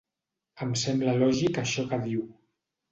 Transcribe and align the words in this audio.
Em 0.65 0.71
sembla 0.85 1.15
lògic 1.21 1.63
això 1.65 1.89
que 1.93 2.05
diu. 2.09 2.29